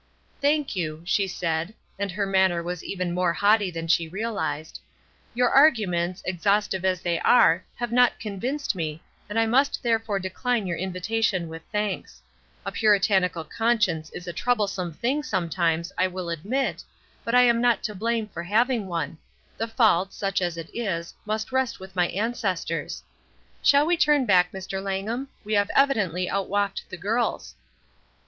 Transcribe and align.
"Thank 0.41 0.75
you," 0.75 1.03
she 1.05 1.27
said, 1.27 1.75
and 1.99 2.09
her 2.11 2.25
manner 2.25 2.63
was 2.63 2.83
even 2.83 3.13
more 3.13 3.33
haughty 3.33 3.69
than 3.69 3.87
she 3.87 4.07
realized. 4.09 4.79
"Your 5.35 5.51
arguments, 5.51 6.23
exhaustive 6.25 6.83
as 6.83 7.01
they 7.01 7.21
were, 7.23 7.61
have 7.75 7.91
not 7.91 8.19
convinced 8.19 8.73
me, 8.73 9.03
and 9.29 9.37
I 9.39 9.45
must 9.45 9.83
therefore 9.83 10.17
decline 10.17 10.65
your 10.65 10.79
invitation 10.79 11.47
with 11.49 11.61
thanks. 11.71 12.23
A 12.65 12.71
Puritanical 12.71 13.43
conscience 13.43 14.09
is 14.09 14.25
a 14.27 14.33
troublesome 14.33 14.91
thing 14.91 15.21
sometunes, 15.21 15.91
I 15.99 16.07
will 16.07 16.31
admit, 16.31 16.83
but 17.23 17.35
I 17.35 17.43
am 17.43 17.61
not 17.61 17.83
to 17.83 17.93
blame 17.93 18.27
for 18.27 18.41
having 18.41 18.87
one; 18.87 19.19
the 19.55 19.67
fault,' 19.67 20.13
such 20.15 20.41
as 20.41 20.57
it 20.57 20.71
is, 20.73 21.13
must 21.27 21.51
rest 21.51 21.79
with 21.79 21.95
my 21.95 22.07
ancestors.' 22.07 23.03
Shall 23.61 23.85
we 23.85 23.95
turn 23.97 24.25
back, 24.25 24.51
Mr. 24.51 24.81
Langham? 24.81 25.27
We 25.43 25.53
have 25.53 25.69
evidently 25.75 26.27
outwalked 26.27 26.89
the 26.89 26.97
girls." 26.97 27.53